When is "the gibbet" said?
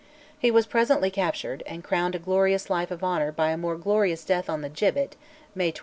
4.61-5.15